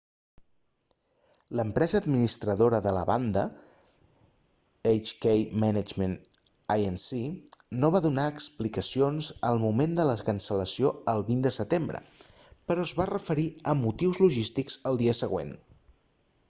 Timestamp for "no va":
7.83-8.01